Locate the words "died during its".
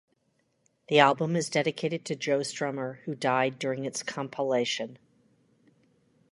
3.13-4.01